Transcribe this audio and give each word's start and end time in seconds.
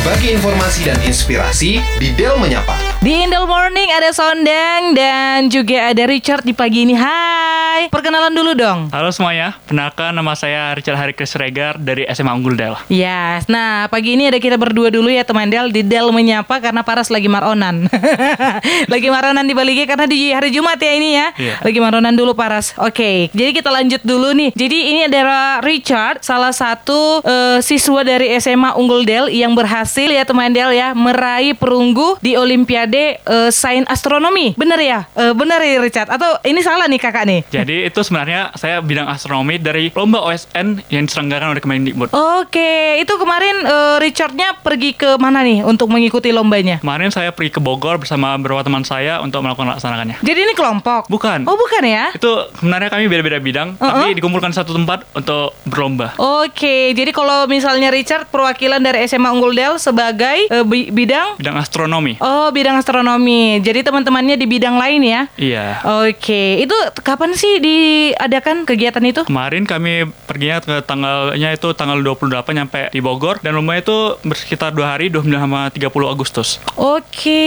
Berbagi 0.00 0.32
informasi 0.32 0.88
dan 0.88 0.96
inspirasi 1.04 1.76
di 2.00 2.08
Del 2.16 2.40
Menyapa. 2.40 2.89
Di 3.00 3.16
Indel 3.16 3.48
Morning 3.48 3.88
ada 3.96 4.12
Sondang 4.12 4.92
dan 4.92 5.48
juga 5.48 5.88
ada 5.88 6.04
Richard 6.04 6.44
di 6.44 6.52
pagi 6.52 6.84
ini. 6.84 6.92
Hai, 6.92 7.88
perkenalan 7.88 8.28
dulu 8.28 8.52
dong. 8.52 8.92
Halo 8.92 9.08
semuanya, 9.08 9.56
perkenalkan 9.64 10.12
nama 10.12 10.36
saya 10.36 10.76
Richard 10.76 11.00
Hari 11.00 11.16
Regar 11.16 11.80
dari 11.80 12.04
SMA 12.12 12.28
Unggul 12.28 12.60
Del. 12.60 12.76
Yes, 12.92 13.48
nah 13.48 13.88
pagi 13.88 14.20
ini 14.20 14.28
ada 14.28 14.36
kita 14.36 14.60
berdua 14.60 14.92
dulu 14.92 15.08
ya 15.08 15.24
teman 15.24 15.48
Del 15.48 15.72
di 15.72 15.80
Del 15.80 16.12
menyapa 16.12 16.60
karena 16.60 16.84
Paras 16.84 17.08
lagi 17.08 17.24
maronan. 17.24 17.88
lagi 18.92 19.08
maronan 19.08 19.48
di 19.48 19.56
Bali 19.56 19.80
karena 19.88 20.04
di 20.04 20.36
hari 20.36 20.52
Jumat 20.52 20.76
ya 20.76 20.92
ini 20.92 21.16
ya. 21.16 21.26
Iya. 21.40 21.54
Lagi 21.64 21.80
maronan 21.80 22.12
dulu 22.12 22.36
Paras. 22.36 22.76
Oke, 22.76 23.32
jadi 23.32 23.56
kita 23.56 23.72
lanjut 23.72 24.04
dulu 24.04 24.36
nih. 24.36 24.52
Jadi 24.52 24.78
ini 24.92 25.00
adalah 25.08 25.64
Richard, 25.64 26.20
salah 26.20 26.52
satu 26.52 27.24
eh, 27.24 27.64
siswa 27.64 28.04
dari 28.04 28.36
SMA 28.36 28.76
Unggul 28.76 29.08
Del 29.08 29.32
yang 29.32 29.56
berhasil 29.56 30.12
ya 30.12 30.28
teman 30.28 30.52
Del 30.52 30.76
ya 30.76 30.92
meraih 30.92 31.56
perunggu 31.56 32.20
di 32.20 32.36
Olimpiade 32.36 32.89
eh, 32.92 33.50
Sains 33.50 33.86
Astronomi. 33.86 34.54
Bener 34.54 34.78
ya? 34.78 35.06
Eh, 35.12 35.32
bener 35.32 35.58
ya 35.58 35.78
Richard? 35.78 36.08
Atau 36.08 36.40
ini 36.42 36.60
salah 36.60 36.86
nih 36.86 36.98
kakak 36.98 37.24
nih? 37.24 37.40
Jadi 37.46 37.76
itu 37.88 38.00
sebenarnya 38.00 38.50
saya 38.54 38.80
bidang 38.80 39.06
astronomi 39.06 39.56
dari 39.56 39.90
lomba 39.90 40.22
OSN 40.22 40.82
yang 40.88 41.04
diselenggarakan 41.04 41.50
oleh 41.50 41.60
Kemendikbud. 41.60 42.08
Oke, 42.10 42.72
itu 42.96 43.14
kemarin 43.14 43.56
eh, 43.60 43.96
Richardnya 44.00 44.56
pergi 44.56 44.92
ke 44.92 45.14
mana 45.16 45.40
nih 45.40 45.62
untuk 45.62 45.86
mengikuti 45.86 46.30
lombanya? 46.30 46.80
Kemarin 46.80 47.08
saya 47.08 47.30
pergi 47.30 47.50
ke 47.50 47.60
Bogor 47.60 47.96
bersama 47.96 48.34
beberapa 48.34 48.60
teman 48.60 48.82
saya 48.82 49.20
untuk 49.20 49.40
melakukan 49.40 49.70
laksanakannya. 49.70 50.18
Jadi 50.20 50.38
ini 50.40 50.54
kelompok? 50.54 51.06
Bukan. 51.06 51.44
Oh 51.44 51.54
bukan 51.54 51.82
ya? 51.82 52.10
Itu 52.10 52.48
sebenarnya 52.56 52.88
kami 52.88 53.06
beda-beda 53.06 53.38
bidang, 53.38 53.68
Uh-uh. 53.76 53.84
tapi 54.02 54.14
dikumpulkan 54.14 54.50
satu 54.50 54.72
tempat 54.72 55.04
untuk 55.12 55.52
berlomba. 55.64 56.16
Oke, 56.16 56.90
jadi 56.90 57.10
kalau 57.10 57.44
misalnya 57.44 57.90
Richard 57.90 58.28
perwakilan 58.28 58.80
dari 58.80 59.04
SMA 59.04 59.28
Unggul 59.28 59.52
Del 59.52 59.76
sebagai 59.76 60.48
bi- 60.64 60.88
bidang 60.88 61.36
Bidang 61.36 61.56
astronomi. 61.56 62.16
Oh, 62.18 62.48
bidang 62.50 62.79
astronomi. 62.80 63.60
Jadi 63.60 63.84
teman-temannya 63.84 64.34
di 64.34 64.46
bidang 64.46 64.74
lain 64.74 65.00
ya? 65.00 65.20
Iya. 65.36 65.66
Oke, 66.02 66.58
itu 66.58 66.74
kapan 66.98 67.32
sih 67.32 67.60
diadakan 67.60 68.64
kegiatan 68.64 69.02
itu? 69.02 69.22
Kemarin 69.22 69.64
kami 69.64 70.08
perginya 70.24 70.58
ke 70.58 70.80
tanggalnya 70.82 71.52
itu 71.52 71.68
tanggal 71.72 72.00
28 72.00 72.26
nyampe 72.52 72.80
di 72.88 72.98
Bogor 72.98 73.38
dan 73.38 73.54
lomba 73.54 73.76
itu 73.76 74.16
bersekitar 74.22 74.72
dua 74.72 74.96
hari 74.96 75.08
29 75.08 75.28
sama 75.30 75.68
30 75.68 75.84
Agustus. 76.06 76.48
Oke, 76.74 77.44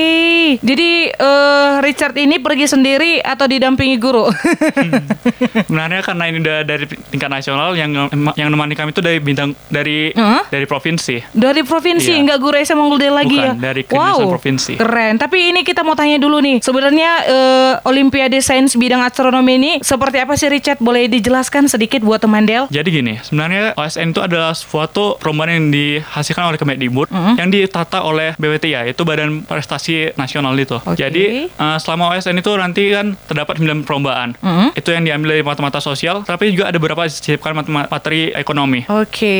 jadi 0.60 0.90
eh, 1.10 1.72
Richard 1.82 2.14
ini 2.16 2.38
pergi 2.38 2.70
sendiri 2.70 3.20
atau 3.20 3.46
didampingi 3.46 3.98
guru? 3.98 4.30
Sebenarnya 5.68 6.02
karena 6.02 6.24
ini 6.28 6.38
udah 6.40 6.58
dari 6.62 6.86
tingkat 6.86 7.30
nasional 7.30 7.74
yang 7.74 7.92
yang 8.36 8.48
menemani 8.48 8.76
kami 8.76 8.92
itu 8.92 9.02
dari 9.02 9.18
bintang 9.18 9.58
dari 9.68 10.14
Hah? 10.14 10.46
dari 10.48 10.66
provinsi. 10.66 11.34
Dari 11.34 11.62
provinsi, 11.64 12.12
Iya. 12.14 12.24
nggak 12.24 12.40
guru 12.40 12.56
SMA 12.60 12.84
Unggul 12.84 13.02
lagi 13.10 13.34
Bukan, 13.34 13.48
ya? 13.48 13.54
dari 13.56 13.82
kedinasan 13.82 14.28
provinsi. 14.30 14.74
Keren. 14.78 15.16
Tapi 15.24 15.56
ini 15.56 15.64
kita 15.64 15.82
mau 15.82 15.96
tanya 15.96 16.20
dulu 16.20 16.38
nih. 16.38 16.60
Sebenarnya 16.60 17.12
eh, 17.24 17.74
Olimpiade 17.86 18.36
Sains 18.40 18.76
bidang 18.76 19.00
astronomi 19.00 19.56
ini 19.56 19.72
seperti 19.80 20.20
apa 20.20 20.36
sih 20.36 20.52
Richard? 20.52 20.78
Boleh 20.78 21.08
dijelaskan 21.08 21.66
sedikit 21.66 22.02
buat 22.02 22.20
teman 22.20 22.44
Del? 22.44 22.68
Jadi 22.68 22.90
gini, 22.92 23.16
sebenarnya 23.18 23.72
OSN 23.74 24.12
itu 24.12 24.20
adalah 24.20 24.52
suatu 24.52 25.16
perlombaan 25.16 25.48
yang 25.50 25.66
dihasilkan 25.70 26.44
oleh 26.46 26.58
Kemendikbud 26.58 27.06
Mm-hmm. 27.06 27.36
yang 27.36 27.50
ditata 27.50 28.00
oleh 28.02 28.34
BWTI, 28.36 28.90
itu 28.90 29.02
Badan 29.02 29.44
Prestasi 29.44 30.12
Nasional 30.14 30.52
itu. 30.56 30.76
Oke. 30.78 30.98
Jadi 30.98 31.48
eh, 31.48 31.78
selama 31.80 32.12
OSN 32.12 32.36
itu 32.36 32.52
nanti 32.54 32.84
kan 32.90 33.16
terdapat 33.24 33.56
9 33.58 33.84
perlombaan. 33.84 34.36
Mm-hmm. 34.36 34.68
Itu 34.74 34.90
yang 34.90 35.04
diambil 35.04 35.30
dari 35.32 35.44
mata-mata 35.46 35.80
sosial, 35.80 36.26
tapi 36.26 36.52
juga 36.52 36.68
ada 36.68 36.76
beberapa 36.76 37.06
disisipkan 37.06 37.54
mata- 37.54 37.72
materi 37.88 38.28
ekonomi. 38.30 38.84
Oke, 38.90 39.38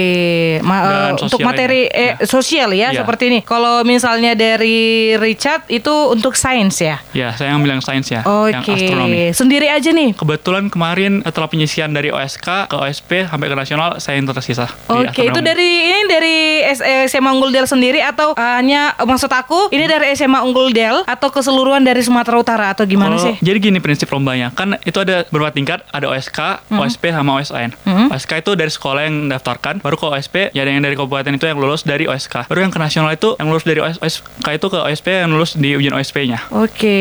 Ma- 0.62 0.86
Dan 1.10 1.18
eh, 1.18 1.24
untuk 1.24 1.40
materi 1.42 1.82
lainnya. 1.86 2.16
eh, 2.16 2.26
sosial 2.26 2.72
ya 2.72 2.88
Iya. 2.88 3.02
seperti 3.02 3.24
ini. 3.28 3.40
Kalau 3.42 3.84
misalnya 3.84 4.32
dari 4.32 4.80
Richard 5.18 5.66
itu 5.74 5.94
untuk 6.08 6.34
sains 6.34 6.78
ya. 6.78 7.02
Ya, 7.12 7.32
saya 7.32 7.52
yang 7.52 7.62
bilang 7.62 7.80
sains 7.80 8.06
ya, 8.06 8.22
Oke, 8.22 8.52
yang 8.52 8.64
astronomi. 8.64 9.32
sendiri 9.32 9.68
aja 9.68 9.90
nih. 9.90 10.14
Kebetulan 10.14 10.68
kemarin 10.68 11.22
setelah 11.22 11.48
penyisian 11.48 11.90
dari 11.90 12.10
OSK 12.10 12.68
ke 12.68 12.76
OSP 12.76 13.26
sampai 13.26 13.48
ke 13.48 13.56
nasional, 13.56 13.98
saya 13.98 14.16
yang 14.16 14.26
tersisa. 14.26 14.70
Oke, 14.86 15.10
itu 15.20 15.32
astronomi. 15.32 15.44
dari 15.44 15.70
ini 15.84 16.02
dari 16.06 16.38
eh, 16.62 17.06
SMA 17.06 17.30
Unggul 17.30 17.50
Del 17.50 17.66
sendiri 17.66 18.00
atau 18.00 18.34
hanya 18.36 18.94
maksud 18.98 19.28
aku 19.28 19.70
ini 19.70 19.86
dari 19.86 20.14
SMA 20.14 20.40
Unggul 20.42 20.70
Del 20.70 21.02
atau 21.04 21.30
keseluruhan 21.30 21.82
dari 21.82 22.02
Sumatera 22.02 22.36
Utara 22.36 22.66
atau 22.70 22.84
gimana 22.84 23.16
Kalau- 23.16 23.26
sih? 23.26 23.36
Jadi 23.40 23.58
gini 23.60 23.80
prinsip 23.80 24.08
lombanya. 24.08 24.52
Kan 24.52 24.78
itu 24.80 24.98
ada 24.98 25.26
beberapa 25.28 25.50
tingkat, 25.50 25.82
ada 25.90 26.08
OSK, 26.08 26.40
Hmm. 26.66 26.80
OSP 26.80 27.10
sama 27.10 27.38
OSN. 27.38 27.70
OSK 28.10 28.32
itu 28.40 28.52
dari 28.54 28.70
sekolah 28.70 29.02
yang 29.04 29.28
daftarkan, 29.28 29.80
baru 29.80 29.96
ke 29.96 30.06
OSP 30.08 30.36
ya 30.52 30.62
ada 30.62 30.72
yang 30.72 30.82
dari 30.82 30.94
kabupaten 30.94 31.32
itu 31.32 31.46
yang 31.46 31.58
lulus 31.58 31.82
dari 31.82 32.06
OSK. 32.06 32.46
Baru 32.46 32.60
yang 32.60 32.70
ke 32.70 32.78
nasional 32.78 33.10
itu 33.10 33.34
yang 33.36 33.48
lulus 33.48 33.64
dari 33.64 33.80
OS 33.80 33.98
OSK 33.98 34.22
itu 34.52 34.68
ke 34.68 34.78
OSP 34.80 35.08
yang 35.20 35.32
lulus 35.32 35.56
di 35.64 35.72
ujian 35.74 35.96
OSP-nya. 35.96 36.52
Oke, 36.52 37.00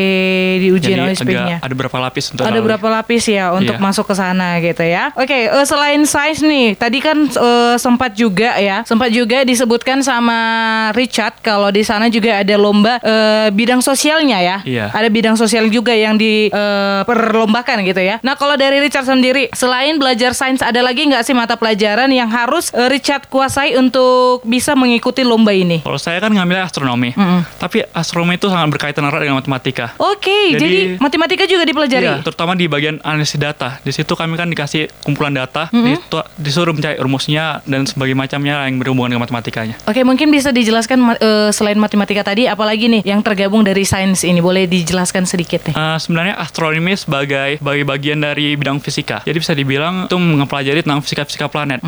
di 0.57 0.71
ujian 0.71 1.03
OSP-nya. 1.03 1.59
ada 1.59 1.73
berapa 1.73 1.97
lapis 1.99 2.31
untuk 2.31 2.47
Ada 2.47 2.55
lalui. 2.55 2.65
berapa 2.65 2.87
lapis 2.89 3.23
ya 3.27 3.51
untuk 3.51 3.75
Iya. 3.75 3.83
masuk 3.83 4.05
ke 4.07 4.15
sana 4.15 4.55
gitu 4.57 4.79
ya? 4.81 5.11
Oke, 5.13 5.51
eh, 5.51 5.65
selain 5.67 5.99
size 6.03 6.39
nih, 6.39 6.67
tadi 6.73 6.97
kan 6.97 7.27
eh, 7.27 7.75
sempat 7.75 8.15
juga 8.15 8.55
ya, 8.55 8.81
sempat 8.83 9.11
juga 9.11 9.43
disebutkan 9.43 9.99
sama 9.99 10.39
Richard 10.93 11.35
kalau 11.41 11.67
di 11.67 11.83
sana 11.83 12.07
juga 12.07 12.39
ada 12.39 12.55
lomba 12.55 13.03
eh, 13.03 13.51
bidang 13.51 13.83
sosialnya 13.83 14.39
ya. 14.39 14.57
Iya. 14.63 14.85
Ada 14.89 15.09
bidang 15.09 15.35
sosial 15.35 15.67
juga 15.67 15.91
yang 15.91 16.15
diperlombakan 16.15 17.83
gitu 17.83 17.99
ya. 17.99 18.21
Nah, 18.21 18.33
kalau 18.33 18.55
dari 18.55 18.79
Richard 18.79 19.03
sendiri, 19.03 19.49
selain 19.51 19.97
belajar 19.97 20.31
sains 20.31 20.61
ada 20.61 20.79
lagi 20.79 21.03
nggak 21.03 21.23
sih 21.23 21.33
mata 21.33 21.57
pelajaran 21.57 22.07
yang 22.09 22.29
harus 22.29 22.69
eh, 22.71 22.87
Richard 22.87 23.27
kuasai 23.27 23.75
untuk 23.75 24.45
bisa 24.45 24.73
mengikuti 24.73 25.21
lomba 25.21 25.51
ini? 25.51 25.81
Kalau 25.81 25.97
saya 25.97 26.19
kan 26.19 26.29
ngambilnya 26.29 26.63
astronomi. 26.63 27.11
Tapi 27.57 27.83
astronomi 27.91 28.35
itu 28.35 28.47
sangat 28.53 28.69
berkaitan 28.69 29.03
erat 29.03 29.19
dengan 29.19 29.37
matematika. 29.37 29.97
Oke, 29.97 30.53
jadi, 30.53 30.61
Jadi- 30.61 30.81
matematika 30.97 31.43
juga 31.43 31.63
dipelajari. 31.63 32.05
Iya, 32.05 32.21
terutama 32.21 32.53
di 32.53 32.65
bagian 32.65 33.01
analisis 33.01 33.35
data. 33.35 33.81
Di 33.81 33.89
situ 33.89 34.13
kami 34.13 34.35
kan 34.35 34.45
dikasih 34.45 34.87
kumpulan 35.01 35.33
data, 35.33 35.67
ditu- 35.69 36.27
disuruh 36.35 36.71
mencari 36.71 36.97
rumusnya 36.97 37.59
dan 37.63 37.83
sebagainya 37.83 38.19
macamnya 38.19 38.55
yang 38.63 38.77
berhubungan 38.77 39.09
dengan 39.11 39.23
matematikanya. 39.23 39.75
Oke, 39.83 40.03
mungkin 40.03 40.29
bisa 40.29 40.49
dijelaskan 40.49 40.99
eh, 41.15 41.49
selain 41.49 41.75
matematika 41.75 42.21
tadi, 42.23 42.45
apalagi 42.45 42.87
nih 42.89 43.01
yang 43.03 43.19
tergabung 43.19 43.61
dari 43.61 43.83
sains 43.83 44.21
ini 44.21 44.39
boleh 44.39 44.65
dijelaskan 44.65 45.23
sedikit 45.23 45.65
nih. 45.65 45.73
Eh, 45.73 45.97
sebenarnya 45.97 46.37
astronomi 46.37 46.93
sebagai 46.93 47.57
sebagai 47.57 47.83
bagian 47.83 48.19
dari 48.19 48.53
bidang 48.53 48.77
fisika. 48.77 49.23
Jadi 49.23 49.37
bisa 49.37 49.53
dibilang 49.53 50.05
itu 50.05 50.17
mempelajari 50.17 50.83
tentang 50.83 51.01
fisika-fisika 51.01 51.47
planet. 51.47 51.79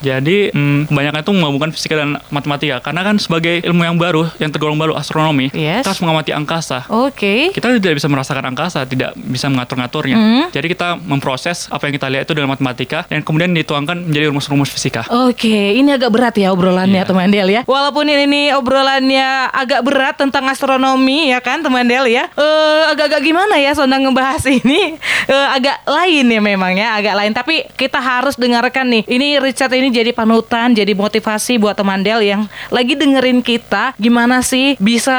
Jadi 0.00 0.50
mm, 0.50 0.88
kebanyakan 0.88 1.20
itu 1.20 1.32
menggabungkan 1.32 1.70
fisika 1.70 1.94
dan 1.96 2.16
matematika. 2.28 2.80
Karena 2.80 3.02
kan 3.02 3.16
sebagai 3.16 3.60
ilmu 3.62 3.82
yang 3.82 3.96
baru, 3.96 4.30
yang 4.38 4.50
tergolong 4.50 4.76
baru 4.76 4.94
astronomi, 4.94 5.50
Yes. 5.50 5.82
kita 5.82 5.90
harus 5.90 6.02
mengamati 6.04 6.30
angkasa. 6.36 6.84
Oke. 6.92 7.50
Kita 7.50 7.72
tidak 7.72 7.96
bisa 7.96 8.08
merasakan 8.12 8.44
angkasa, 8.52 8.84
tidak 8.84 9.16
bisa 9.16 9.48
mengatur-ngaturnya. 9.48 10.16
Mm. 10.16 10.44
Jadi 10.52 10.66
kita 10.68 11.00
memproses 11.00 11.66
apa 11.72 11.88
yang 11.88 11.94
kita 11.96 12.06
lihat 12.12 12.28
itu 12.28 12.36
dalam 12.36 12.52
matematika 12.52 13.08
dan 13.08 13.24
kemudian 13.24 13.50
dituangkan 13.56 14.04
menjadi 14.04 14.28
rumus-rumus 14.28 14.68
fisika. 14.68 15.08
Oke, 15.08 15.74
ini 15.80 15.88
agak 15.90 16.12
berat 16.12 16.34
ya 16.36 16.52
obrolannya 16.52 17.00
Iya. 17.00 17.08
teman 17.08 17.28
Del 17.32 17.48
ya. 17.50 17.62
Walaupun 17.64 18.04
ini, 18.06 18.24
ini 18.28 18.42
obrolannya 18.52 19.50
agak 19.50 19.80
berat 19.82 20.14
tentang 20.20 20.44
astronomi 20.46 21.32
ya 21.32 21.40
kan 21.40 21.64
teman 21.64 21.88
Del 21.88 22.06
ya. 22.12 22.28
Eh 22.36 22.82
agak-agak 22.92 23.24
gimana 23.24 23.56
ya 23.56 23.72
Sondang 23.72 24.04
ngebahas 24.04 24.44
ini 24.60 25.00
Eh, 25.24 25.48
agak 25.56 25.88
lain 25.88 26.28
ya 26.28 26.40
memang 26.40 26.76
ya, 26.76 27.00
agak 27.00 27.14
lain. 27.16 27.32
Tapi 27.32 27.64
kita 27.80 27.96
harus 27.96 28.36
dengarkan 28.36 28.92
nih. 28.92 29.02
Ini 29.08 29.40
Richard 29.40 29.72
ini 29.72 29.88
jadi 29.88 30.12
panutan, 30.12 30.76
jadi 30.76 30.92
motivasi 30.92 31.56
buat 31.56 31.72
teman 31.80 32.04
Del 32.04 32.20
yang 32.20 32.44
lagi 32.68 32.92
dengerin 32.92 33.40
kita 33.40 33.96
gimana 33.96 34.44
sih 34.44 34.76
bisa 34.76 35.16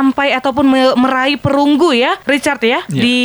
sampai 0.00 0.32
ataupun 0.32 0.64
me- 0.64 0.96
meraih 0.96 1.36
perunggu 1.36 1.92
ya 1.92 2.16
Richard 2.24 2.64
ya 2.64 2.80
Iya. 2.88 3.02
di 3.04 3.20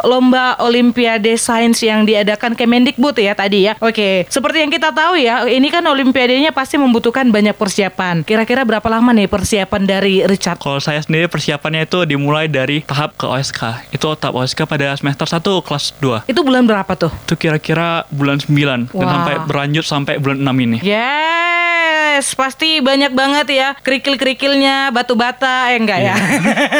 lomba 0.00 0.54
Olimpiade 0.62 1.34
Sains 1.34 1.82
yang 1.82 2.06
diadakan 2.06 2.54
Kemendikbud 2.54 3.18
ya 3.18 3.34
tadi 3.34 3.66
ya. 3.66 3.74
Oke, 3.78 4.22
seperti 4.28 4.62
yang 4.62 4.70
kita 4.70 4.94
tahu 4.94 5.18
ya, 5.18 5.42
ini 5.44 5.66
kan 5.68 5.82
Olimpiadenya 5.82 6.54
pasti 6.54 6.78
membutuhkan 6.78 7.26
banyak 7.28 7.52
persiapan. 7.52 8.22
Kira-kira 8.22 8.62
berapa 8.62 8.86
lama 8.86 9.10
nih 9.10 9.26
persiapan 9.26 9.82
dari 9.82 10.22
Richard? 10.22 10.62
Kalau 10.62 10.78
saya 10.78 11.02
sendiri 11.02 11.26
persiapannya 11.26 11.82
itu 11.82 12.06
dimulai 12.06 12.46
dari 12.46 12.80
tahap 12.80 13.16
ke 13.16 13.26
OSK. 13.26 13.90
Itu 13.90 14.14
tahap 14.14 14.38
OSK 14.38 14.62
pada 14.64 14.94
semester 14.94 15.26
1 15.26 15.58
kelas 15.60 15.90
2. 15.98 16.22
Itu 16.24 16.40
bulan 16.40 16.62
berapa 16.62 16.94
tuh? 16.94 17.10
Itu 17.24 17.34
kira-kira 17.34 18.06
bulan 18.08 18.38
9 18.38 18.86
dan 18.86 19.02
Wah. 19.02 19.10
sampai 19.10 19.34
berlanjut 19.42 19.84
sampai 19.84 20.14
bulan 20.16 20.38
6 20.38 20.56
ini. 20.60 20.78
Yes, 20.78 22.30
pasti 22.32 22.78
banyak 22.78 23.10
banget 23.10 23.46
ya 23.50 23.68
kerikil-kerikilnya 23.76 24.90
batu 24.90 25.14
bata 25.14 25.66
eh 25.66 25.76
enggak 25.76 25.98
ya. 26.04 26.14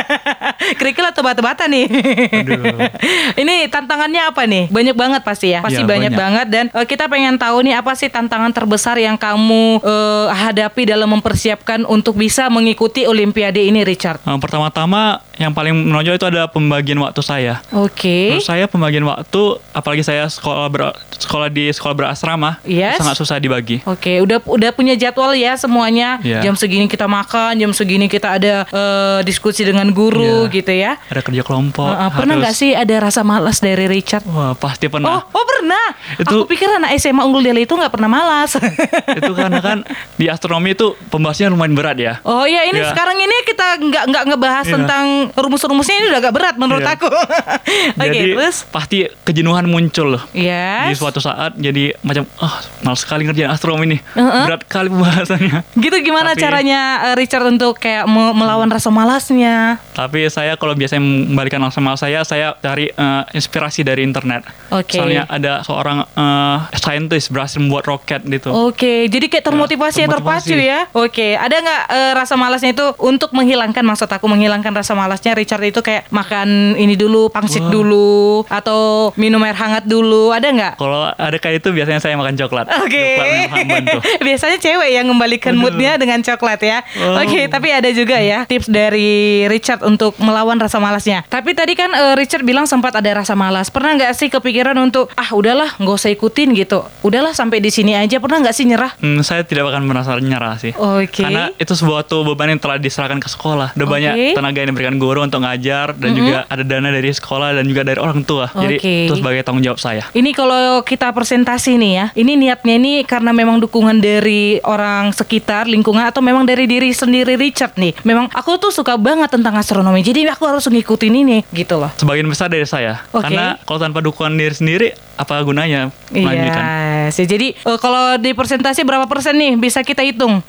Kerikil 0.79 1.05
atau 1.05 1.21
batu 1.21 1.41
bata 1.41 1.65
nih? 1.65 1.85
Aduh. 2.32 2.88
Ini 3.43 3.69
tantangannya 3.69 4.23
apa 4.25 4.44
nih? 4.44 4.69
Banyak 4.69 4.94
banget 4.94 5.23
pasti 5.23 5.53
ya. 5.53 5.61
Pasti 5.61 5.76
Ya, 5.76 5.87
banyak, 5.87 6.11
banyak. 6.11 6.17
banget 6.17 6.47
dan 6.49 6.65
eh, 6.71 6.87
kita 6.87 7.05
pengen 7.06 7.37
tahu 7.37 7.61
nih 7.61 7.75
apa 7.75 7.93
sih 7.93 8.09
tantangan 8.09 8.49
terbesar 8.50 8.97
yang 8.97 9.15
kamu 9.15 9.81
eh, 9.81 10.26
hadapi 10.31 10.87
dalam 10.87 11.11
mempersiapkan 11.11 11.85
untuk 11.85 12.15
bisa 12.15 12.49
mengikuti 12.49 13.05
Olimpiade 13.05 13.61
ini, 13.61 13.82
Richard. 13.82 14.21
Nah, 14.23 14.38
pertama-tama 14.38 15.21
yang 15.35 15.50
paling 15.50 15.75
menonjol 15.75 16.15
itu 16.15 16.25
ada 16.25 16.47
pembagian 16.47 16.97
waktu 16.97 17.21
saya. 17.21 17.59
Oke. 17.71 18.32
Menurut 18.32 18.47
saya 18.47 18.65
pembagian 18.65 19.03
waktu, 19.03 19.43
apalagi 19.71 20.00
saya 20.00 20.25
sekolah 20.25 20.69
ber- 20.69 20.94
sekolah 21.12 21.49
di 21.49 21.69
sekolah 21.69 21.94
berasrama, 21.94 22.62
Yes. 22.65 22.97
sangat 22.97 23.17
susah 23.17 23.37
dibagi. 23.37 23.82
Oke, 23.85 24.19
udah 24.21 24.41
udah 24.41 24.71
punya 24.71 24.94
jadwal 24.94 25.32
ya 25.32 25.55
semuanya. 25.55 26.17
Iya. 26.21 26.41
Jam 26.41 26.55
segini 26.55 26.87
kita 26.87 27.05
makan, 27.05 27.56
jam 27.56 27.71
segini 27.71 28.06
kita 28.06 28.31
ada 28.32 28.65
eh, 29.14 29.22
diskusi 29.22 29.62
dengan 29.62 29.87
guru 29.90 30.44
Iya. 30.44 30.52
gitu 30.52 30.72
ya. 30.72 30.93
Ada 31.05 31.20
kerja 31.20 31.43
kelompok. 31.43 31.87
Eh, 31.87 31.99
eh, 31.99 32.11
pernah 32.11 32.34
nggak 32.37 32.55
sih 32.55 32.70
ada 32.72 32.94
rasa 33.00 33.20
malas 33.22 33.58
dari 33.58 33.84
Richard? 33.84 34.25
Wah, 34.26 34.52
pasti 34.52 34.87
Oh, 34.87 34.93
pernah. 34.93 35.22
oh 35.22 35.44
pernah. 35.44 35.84
Itu- 36.16 36.43
Aku 36.43 36.46
pikir 36.46 36.69
anak 36.69 36.93
SMA 36.94 37.22
Unggul 37.22 37.43
Deli 37.43 37.62
itu 37.62 37.72
nggak 37.72 37.90
pernah 37.90 38.08
malas. 38.08 38.55
itu 39.19 39.32
karena 39.32 39.58
kan 39.58 39.78
di 40.14 40.26
astronomi 40.26 40.72
itu 40.72 40.93
pembahasannya 41.08 41.50
lumayan 41.50 41.72
berat 41.72 41.96
ya. 41.96 42.14
Oh 42.22 42.44
iya 42.44 42.64
ini 42.64 42.78
Iya. 42.78 42.90
sekarang 42.90 43.16
ini 43.16 43.37
kita 43.44 43.66
nggak 43.78 44.05
nggak 44.06 44.25
ngebahas 44.26 44.64
Iya. 44.64 44.75
tentang 44.75 45.05
rumus-rumusnya 45.32 45.94
ini 45.96 46.06
udah 46.08 46.20
agak 46.20 46.34
berat 46.34 46.55
menurut 46.56 46.82
Iya. 46.82 46.94
aku. 46.94 47.08
Oke 47.96 48.08
jadi 48.08 48.32
terus 48.34 48.56
pasti 48.66 48.96
kejenuhan 49.22 49.64
muncul 49.64 50.06
loh. 50.11 50.22
Yes. 50.32 50.90
Di 50.90 50.96
suatu 50.96 51.19
saat 51.19 51.56
jadi 51.56 51.94
macam 52.00 52.26
ah 52.37 52.55
malas 52.81 53.00
sekali 53.00 53.25
ngerjain 53.25 53.49
astronomi 53.49 53.87
nih. 53.88 54.00
Uh-uh. 54.14 54.44
Berat 54.46 54.62
kali 54.64 54.88
pembahasannya. 54.88 55.58
Gitu 55.75 55.96
gimana 56.02 56.32
Tapi- 56.32 56.43
caranya 56.43 56.81
eh, 57.05 57.14
Richard 57.14 57.44
untuk 57.46 57.76
kayak 57.76 58.05
me- 58.05 58.34
melawan 58.34 58.69
rasa 58.69 58.88
malasnya? 59.05 59.77
Tapi 59.94 60.26
saya 60.26 60.58
kalau 60.58 60.75
biasanya 60.75 61.00
membalikan 61.00 61.62
rasa 61.62 61.79
malas 61.79 62.02
saya, 62.02 62.26
saya 62.26 62.58
cari 62.58 62.91
eh, 62.91 63.23
inspirasi 63.31 63.87
dari 63.87 64.02
internet. 64.02 64.43
Oke. 64.75 64.99
Misalnya 64.99 65.23
ada 65.31 65.62
seorang 65.62 66.02
eh, 66.02 66.56
scientist 66.75 67.31
berhasil 67.31 67.62
membuat 67.62 67.87
roket 67.87 68.26
gitu. 68.26 68.50
Oke, 68.50 69.06
jadi 69.06 69.31
kayak 69.31 69.46
termotivasi 69.46 70.02
ya, 70.02 70.11
termotivasi. 70.11 70.50
terpacu 70.50 70.56
ya. 70.58 70.81
Oke, 70.91 71.38
ada 71.38 71.56
nggak 71.62 71.82
eh, 71.94 72.12
rasa 72.19 72.35
malasnya 72.35 72.75
itu 72.75 72.87
untuk 72.99 73.31
menghilangkan 73.31 73.87
maksud 73.87 74.11
aku 74.11 74.26
menghilangkan 74.26 74.75
rasa 74.75 74.99
malasnya 74.99 75.38
Richard 75.38 75.62
itu 75.62 75.79
kayak 75.79 76.11
makan 76.11 76.75
ini 76.75 76.99
dulu, 76.99 77.31
pangsit 77.31 77.62
Wah. 77.62 77.70
dulu 77.70 78.43
atau 78.50 79.14
minum 79.14 79.38
air 79.47 79.55
hangat 79.55 79.87
dulu, 79.87 80.35
ada 80.35 80.50
nggak? 80.50 80.75
Kalau 80.75 81.06
ada 81.14 81.37
kayak 81.38 81.62
itu 81.62 81.70
biasanya 81.70 82.02
saya 82.02 82.19
makan 82.19 82.35
coklat. 82.35 82.67
Oke. 82.82 83.06
Coklat 83.14 83.50
membantu. 83.55 83.99
Biasanya 84.26 84.58
cewek 84.58 84.90
yang 84.90 85.06
membalikan 85.06 85.55
moodnya 85.55 85.94
dengan 86.00 86.19
coklat 86.25 86.61
ya. 86.64 86.79
Oh. 86.99 87.23
Oke, 87.23 87.47
tapi 87.47 87.69
ada 87.70 87.90
juga 87.94 88.19
ya 88.19 88.49
tips 88.49 88.67
dari 88.67 89.44
Richard 89.47 89.84
untuk 89.87 90.17
melawan 90.19 90.57
rasa 90.59 90.81
malasnya. 90.81 91.23
Tapi 91.29 91.53
tadi 91.53 91.77
kan 91.77 91.93
eh, 91.93 92.15
Richard 92.19 92.43
bilang 92.43 92.65
sempat 92.65 92.97
ada 92.97 93.11
rasa 93.13 93.37
malas. 93.39 93.69
Pernah 93.69 93.97
nggak 94.01 94.13
sih 94.17 94.29
kepikiran 94.33 94.77
untuk 94.81 95.13
ah 95.15 95.31
udahlah 95.33 95.77
nggak 95.79 95.95
usah 95.95 96.11
ikutin 96.13 96.57
gitu. 96.57 96.85
Udahlah 97.05 97.37
sampai 97.37 97.61
di 97.61 97.71
sini 97.71 97.95
aja. 97.95 98.19
Pernah 98.19 98.45
nggak 98.45 98.57
sih 98.57 98.65
nyerah? 98.69 98.93
Hmm, 98.99 99.21
saya 99.21 99.45
tidak 99.45 99.71
akan 99.71 99.85
merasa 99.85 100.17
nyerah 100.19 100.57
sih. 100.59 100.73
Oke. 100.75 101.23
Karena 101.25 101.53
itu 101.57 101.73
sebuah 101.73 102.09
tuh 102.09 102.25
beban 102.25 102.53
yang 102.57 102.61
telah 102.61 102.81
diserahkan 102.81 103.21
ke 103.21 103.29
sekolah. 103.29 103.77
Udah 103.77 103.89
banyak 103.89 104.13
Oke. 104.15 104.29
tenaga 104.37 104.59
yang 104.65 104.71
diberikan 104.73 104.97
guru 104.97 105.21
untuk 105.25 105.43
ngajar 105.45 105.93
dan 105.97 106.11
juga 106.15 106.49
ada 106.49 106.63
dana 106.65 106.89
dari 106.89 107.11
sekolah 107.11 107.59
dan 107.59 107.65
juga 107.69 107.83
dari 107.85 107.99
orang 108.01 108.23
tua. 108.23 108.49
Jadi 108.55 108.77
Oke. 108.79 108.95
itu 109.11 109.15
sebagai 109.19 109.41
tanggung 109.45 109.65
jawab 109.65 109.81
saya. 109.83 110.05
Ini 110.15 110.31
kalau 110.33 110.81
kita 110.87 111.11
presentasi 111.11 111.77
nih 111.77 111.93
ya, 111.93 112.07
ini 112.15 112.39
niatnya 112.39 112.75
ini 112.79 112.93
karena 113.03 113.35
memang 113.35 113.61
dukungan 113.61 113.99
dari 113.99 114.63
orang 114.63 115.11
sekitar, 115.11 115.67
lingkungan 115.67 116.07
atau 116.07 116.23
memang 116.23 116.47
dari 116.47 116.65
diri 116.71 116.95
sendiri 116.95 117.35
Richard 117.35 117.75
nih. 117.75 117.93
Memang 118.07 118.31
aku 118.31 118.57
tuh 118.57 118.71
suka 118.71 118.95
banget 118.95 119.29
tentang 119.33 119.59
astronomi, 119.59 119.74
jadi 120.00 120.31
aku 120.31 120.44
harus 120.44 120.62
ngikutin 120.65 121.15
ini 121.17 121.38
gitu 121.50 121.81
loh. 121.81 121.91
Sebagian 121.97 122.29
besar 122.29 122.47
dari 122.47 122.65
saya. 122.65 123.03
Oke. 123.11 123.25
Karena 123.25 123.59
kalau 123.62 123.79
tanpa 123.81 123.99
dukungan 123.99 124.37
diri 124.37 124.55
sendiri, 124.55 124.88
apa 125.15 125.38
gunanya 125.41 125.94
melanjutkan? 126.11 126.65
Iya, 126.65 127.15
sih. 127.15 127.25
jadi 127.25 127.55
eh, 127.55 127.79
kalau 127.79 128.19
di 128.19 128.35
presentasi 128.35 128.82
berapa 128.82 129.06
persen 129.06 129.35
nih 129.35 129.55
bisa 129.55 129.81
kita 129.81 130.03
hitung? 130.03 130.43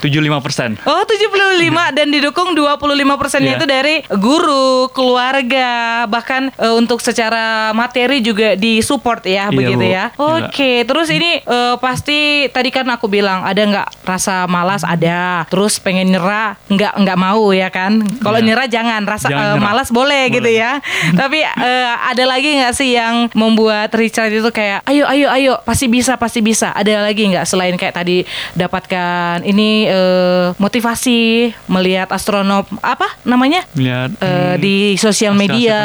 75 0.00 0.44
persen. 0.44 0.70
Oh 0.86 1.02
75 1.02 1.60
dan 1.92 2.08
didukung 2.08 2.54
25 2.54 3.20
persennya 3.20 3.44
Iya. 3.46 3.58
itu 3.58 3.66
dari 3.66 3.94
guru, 4.16 4.88
keluarga, 4.90 5.68
bahkan 6.06 6.48
eh, 6.52 6.72
untuk 6.72 7.02
secara 7.02 7.70
materi 7.72 8.22
juga 8.22 8.54
disupport 8.54 9.20
ya 9.22 9.50
Iya, 9.50 9.52
begitu 9.52 9.82
Bu. 9.82 9.92
ya. 9.92 10.04
Oke, 10.16 10.72
terus 10.82 11.08
ini 11.10 11.42
eh, 11.42 11.74
pasti 11.76 12.48
tadi 12.48 12.70
kan 12.70 12.86
aku 12.88 13.06
bilang 13.06 13.42
ada 13.42 13.60
nggak 13.60 13.88
rasa 14.02 14.46
malas 14.46 14.82
ada, 14.82 15.44
terus 15.46 15.76
pengen 15.76 16.08
nyerah 16.08 16.54
nggak 16.66 16.92
nggak 16.96 17.18
mau 17.18 17.50
ya 17.50 17.68
kan? 17.68 18.00
Kalau 18.18 18.36
Iya. 18.36 18.46
nyerah 18.46 18.66
jangan, 18.66 19.02
rasa 19.02 19.26
Jangan 19.26 19.56
nyerah. 19.56 19.64
malas 19.64 19.88
boleh, 19.88 20.22
gitu 20.28 20.42
Boleh. 20.42 20.58
ya. 20.58 20.72
Tapi 21.20 21.38
eh, 21.40 21.90
ada 22.06 22.24
lagi 22.24 22.56
nggak 22.56 22.72
sih 22.72 22.92
yang 22.92 23.28
membuat 23.32 23.90
Richard 23.92 24.30
itu 24.30 24.48
kayak 24.48 24.84
ayo 24.84 25.04
ayo 25.06 25.28
ayo 25.30 25.52
pasti 25.62 25.86
bisa 25.86 26.14
pasti 26.14 26.40
bisa. 26.40 26.70
Ada 26.70 27.02
lagi 27.02 27.26
nggak 27.26 27.44
selain 27.44 27.74
kayak 27.74 27.94
tadi 27.94 28.22
dapatkan 28.56 29.42
ini 29.42 29.86
eh, 29.86 30.46
motivasi 30.56 31.18
melihat 31.66 32.08
astronom 32.08 32.36
apa 32.80 33.06
namanya 33.22 33.62
Lihat. 33.72 34.16
Hmm, 34.16 34.54
di 34.56 34.96
sosial 34.96 35.32
media. 35.32 35.78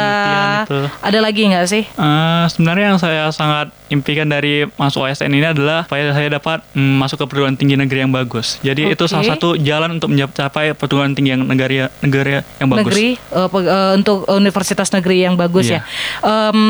Ada 0.98 1.18
lagi 1.18 1.46
nggak 1.46 1.66
sih? 1.66 1.84
Eh, 1.84 2.44
sebenarnya 2.48 2.86
yang 2.88 2.98
saya 2.98 3.28
sangat 3.28 3.68
impikan 3.92 4.24
dari 4.24 4.64
masuk 4.74 5.04
OSN 5.04 5.28
ini 5.28 5.44
adalah 5.46 5.84
supaya 5.84 6.10
saya 6.10 6.32
dapat 6.32 6.64
mm, 6.72 6.94
masuk 6.96 7.20
ke 7.20 7.26
perguruan 7.28 7.54
tinggi 7.54 7.76
negeri 7.76 8.02
yang 8.02 8.12
bagus. 8.12 8.56
Jadi 8.60 8.88
itu 8.88 9.04
Oke. 9.04 9.12
salah 9.12 9.26
satu 9.28 9.54
jalan 9.54 10.00
untuk 10.00 10.08
mencapai 10.08 10.72
perguruan 10.72 11.12
tinggi 11.12 11.36
yang 11.36 11.44
negara 11.44 11.92
negara 12.00 12.40
yang 12.56 12.68
bagus. 12.68 12.88
Negeri 12.88 13.08
pe- 13.20 13.68
eh, 13.68 13.92
untuk 13.92 14.24
universitas 14.26 14.88
negeri 14.90 15.16
yang 15.22 15.36
bagus 15.36 15.68
ya. 15.68 15.80
Iya. 15.80 15.82
Em, 16.22 16.60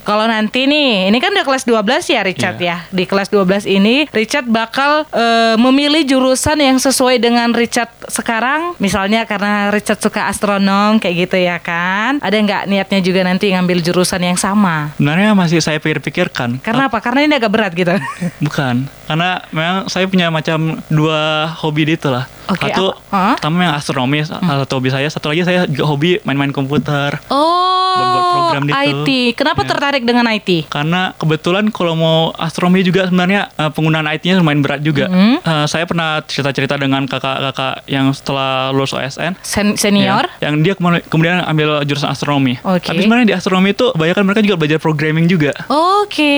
kalau 0.00 0.24
nanti 0.24 0.64
nih, 0.64 1.08
ini 1.08 1.18
kan 1.18 1.30
udah 1.30 1.44
kelas 1.44 1.64
12 1.64 2.06
ya 2.06 2.20
Richard 2.22 2.56
Iya. 2.56 2.86
ya. 2.86 2.88
Di 2.88 3.04
kelas 3.04 3.28
12 3.28 3.66
ini 3.66 4.08
Richard 4.10 4.46
bakal 4.46 5.04
eh, 5.10 5.56
memilih 5.56 6.06
jurusan 6.06 6.56
yang 6.56 6.78
sesuai 6.78 7.18
dengan 7.18 7.52
Richard 7.52 7.90
sekarang. 8.06 8.72
Misalnya 8.78 9.26
karena 9.26 9.68
Richard 9.68 10.00
suka 10.00 10.26
astronom 10.26 10.96
kayak 10.96 11.28
gitu 11.28 11.36
ya 11.36 11.58
kan. 11.58 12.18
Ada 12.20 12.36
nggak 12.38 12.62
niatnya 12.66 13.00
juga 13.00 13.20
nanti 13.22 13.50
ngambil 13.50 13.82
jurusan 13.82 14.22
yang 14.22 14.38
sama? 14.38 14.94
Sebenarnya 14.96 15.34
masih 15.34 15.60
saya 15.60 15.76
pikir-pikirkan. 15.76 16.62
Karena 16.70 16.84
apa? 16.86 16.98
Karena 17.02 17.20
ini 17.26 17.34
agak 17.34 17.50
berat 17.50 17.72
gitu. 17.74 17.90
Bukan, 18.46 18.86
karena 18.86 19.42
memang 19.50 19.90
saya 19.90 20.06
punya 20.06 20.30
macam 20.30 20.78
dua 20.86 21.50
hobi 21.58 21.82
di 21.82 21.98
itu 21.98 22.06
lah. 22.06 22.30
Oke, 22.50 22.66
Satu, 22.66 22.94
pertama 23.10 23.62
yang 23.62 23.74
astronomi, 23.78 24.26
salah 24.26 24.66
satu 24.66 24.78
hobi 24.78 24.90
saya. 24.90 25.06
Satu 25.06 25.30
lagi 25.30 25.42
saya 25.46 25.66
juga 25.70 25.86
hobi 25.86 26.18
main-main 26.26 26.50
komputer. 26.50 27.18
Oh, 27.30 27.94
program 28.32 28.62
gitu. 28.64 28.74
IT. 28.76 29.08
Kenapa 29.34 29.60
Ya. 29.60 29.68
tertarik 29.68 30.02
dengan 30.02 30.24
IT? 30.26 30.50
Karena 30.66 31.12
kebetulan 31.14 31.64
kalau 31.68 31.94
mau 31.94 32.18
astronomi 32.34 32.82
juga 32.82 33.06
sebenarnya 33.06 33.50
eh, 33.50 33.70
penggunaan 33.70 34.06
IT-nya 34.08 34.36
lumayan 34.36 34.60
berat 34.60 34.80
juga. 34.80 35.06
Mm-hmm. 35.06 35.34
Eh, 35.40 35.66
saya 35.66 35.84
pernah 35.84 36.20
cerita-cerita 36.20 36.74
dengan 36.74 37.04
kakak-kakak 37.04 37.86
yang 37.86 38.10
setelah 38.10 38.70
lulus 38.70 38.92
OSN. 38.92 39.38
Sen- 39.40 39.76
senior? 39.76 40.28
Ya, 40.38 40.50
yang 40.50 40.60
dia 40.60 40.74
kemudian 40.76 41.40
ambil 41.42 41.80
jurusan 41.82 42.10
astronomi. 42.10 42.60
Oke. 42.60 42.84
Tapi 42.84 43.00
sebenarnya 43.00 43.26
di 43.30 43.36
astronomi 43.36 43.72
itu 43.72 43.88
kebanyakan 43.90 44.22
mereka 44.22 44.40
juga 44.42 44.56
belajar 44.56 44.78
programming 44.78 45.24
juga. 45.24 45.54
Oke. 45.66 46.36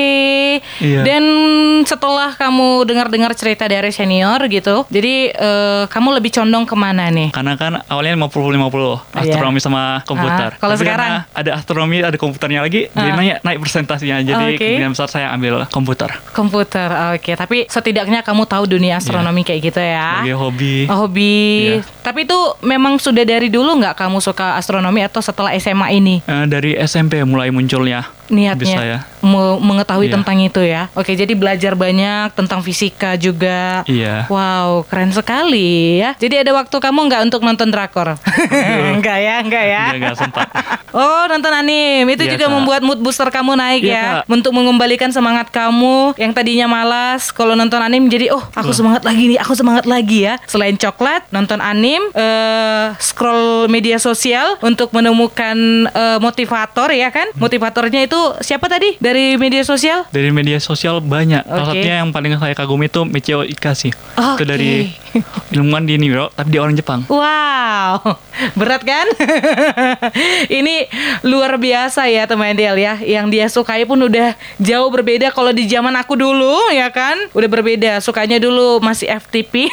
Iya. 0.78 1.02
Dan 1.02 1.24
setelah 1.82 2.32
kamu 2.32 2.84
dengar-dengar 2.84 3.32
cerita 3.34 3.66
dari 3.66 3.90
senior 3.90 4.38
gitu, 4.46 4.86
jadi 4.86 5.14
eh, 5.30 5.82
kamu 5.88 6.20
lebih 6.20 6.30
condong 6.30 6.62
ke 6.62 6.74
mana 6.74 7.08
nih? 7.08 7.32
Karena 7.32 7.56
kan 7.56 7.82
awalnya 7.86 8.14
50-50 8.20 9.18
astronomi 9.18 9.58
sama 9.58 9.82
komputer. 10.04 10.54
Ah, 10.54 10.58
kalau 10.58 10.74
Tapi 10.76 10.84
sekarang? 10.84 11.10
ada 11.26 11.50
astronomi, 11.54 11.81
ada 11.84 12.14
komputernya 12.14 12.60
lagi, 12.60 12.86
jadi 12.88 13.10
Ah. 13.10 13.16
naik, 13.16 13.34
naik 13.40 13.58
persentasinya. 13.58 14.20
Jadi 14.20 14.44
Oke. 14.52 14.58
kemungkinan 14.58 14.92
besar 14.92 15.08
saya 15.08 15.26
ambil 15.30 15.66
komputer. 15.68 16.10
Komputer. 16.30 16.88
Oke, 17.12 17.34
tapi 17.34 17.66
setidaknya 17.66 18.20
kamu 18.20 18.44
tahu 18.44 18.64
dunia 18.66 18.96
astronomi 18.96 19.42
kayak 19.42 19.60
gitu 19.64 19.80
ya. 19.80 20.20
Sebagai 20.20 20.38
hobi. 20.38 20.76
Oh, 20.86 20.98
hobi. 21.02 21.34
Iya. 21.76 21.84
Tapi 22.02 22.18
itu 22.22 22.38
memang 22.60 22.96
sudah 22.96 23.22
dari 23.22 23.48
dulu 23.48 23.78
nggak 23.78 23.94
kamu 23.96 24.18
suka 24.18 24.54
astronomi 24.54 25.00
atau 25.00 25.18
setelah 25.18 25.50
SMA 25.52 25.88
ini 25.92 26.16
Eh, 26.22 26.46
dari 26.46 26.74
SMP 26.76 27.22
mulai 27.22 27.48
munculnya 27.48 28.06
niatnya 28.28 28.76
saya. 28.76 28.98
me- 29.20 29.58
mengetahui 29.58 30.06
Iya. 30.06 30.14
tentang 30.14 30.36
itu 30.36 30.60
ya? 30.60 30.82
Oke, 30.92 31.12
jadi 31.12 31.30
belajar 31.32 31.72
banyak 31.72 32.30
tentang 32.32 32.58
fisika 32.60 33.14
juga. 33.14 33.82
Iya. 33.84 34.26
Wow, 34.26 34.82
keren 34.84 35.10
sekali 35.10 35.96
ya. 35.96 36.14
Jadi 36.16 36.40
ada 36.40 36.50
waktu 36.52 36.74
kamu 36.74 36.98
nggak 37.02 37.22
untuk 37.24 37.40
nonton 37.40 37.68
drakor? 37.68 38.18
enggak 38.92 39.18
ya, 39.26 39.34
enggak 39.38 39.64
ya. 39.64 39.82
Enggak, 39.88 39.96
enggak 39.96 40.16
sempat. 40.18 40.46
Oh 40.92 41.24
nonton 41.24 41.48
anime 41.48 42.04
itu 42.10 42.20
Iya, 42.22 42.36
juga 42.36 42.46
Kak. 42.46 42.52
membuat 42.52 42.82
mood 42.82 43.00
booster 43.00 43.24
kamu 43.26 43.56
naik 43.56 43.80
Iya, 43.80 43.88
ya 43.90 44.04
Kak. 44.18 44.28
untuk 44.28 44.52
mengembalikan 44.52 45.08
semangat 45.08 45.48
kamu 45.48 46.12
yang 46.14 46.36
tadinya 46.36 46.68
malas 46.68 47.32
kalau 47.32 47.56
nonton 47.56 47.80
anime 47.80 48.12
jadi 48.12 48.28
oh 48.28 48.44
aku 48.50 48.70
semangat 48.70 49.00
lagi 49.00 49.24
nih 49.26 49.40
aku 49.40 49.54
semangat 49.54 49.88
lagi 49.88 50.28
ya 50.28 50.36
selain 50.44 50.76
coklat 50.76 51.24
nonton 51.30 51.58
anime 51.58 52.12
eh, 52.12 52.92
scroll 52.98 53.42
media 53.66 53.96
sosial 53.96 54.60
untuk 54.60 54.92
menemukan 54.92 55.56
eh, 55.86 56.18
motivator 56.18 56.92
ya 56.92 57.08
kan 57.08 57.32
motivatornya 57.36 58.04
itu 58.04 58.11
siapa 58.40 58.66
tadi 58.68 58.96
dari 58.98 59.36
media 59.36 59.62
sosial 59.62 60.04
Dari 60.08 60.30
media 60.32 60.58
sosial 60.58 61.00
banyak. 61.00 61.44
Salah 61.44 61.64
Oke. 61.68 61.78
satunya 61.78 61.94
yang 62.02 62.10
paling 62.10 62.32
saya 62.38 62.54
kagumi 62.56 62.86
itu 62.88 63.02
Michio 63.04 63.44
Ikashi. 63.44 63.90
Oke. 64.16 64.42
Itu 64.42 64.44
dari 64.48 64.90
ilmuwan 65.54 65.84
di 65.84 66.00
New 66.00 66.08
York, 66.08 66.32
tapi 66.32 66.48
dia 66.52 66.60
orang 66.64 66.72
Jepang. 66.72 67.04
Wow, 67.08 68.16
berat 68.58 68.82
kan? 68.82 69.06
Ini 70.62 70.88
luar 71.26 71.60
biasa 71.60 72.08
ya 72.08 72.24
teman 72.24 72.56
Del 72.56 72.80
ya. 72.80 72.96
Yang 73.00 73.26
dia 73.28 73.46
sukai 73.52 73.84
pun 73.84 74.00
udah 74.00 74.34
jauh 74.56 74.88
berbeda 74.88 75.28
kalau 75.30 75.52
di 75.52 75.68
zaman 75.68 75.92
aku 75.96 76.16
dulu 76.16 76.72
ya 76.72 76.88
kan. 76.88 77.28
Udah 77.36 77.48
berbeda. 77.48 78.00
Sukanya 78.00 78.40
dulu 78.40 78.80
masih 78.80 79.08
FTP. 79.08 79.68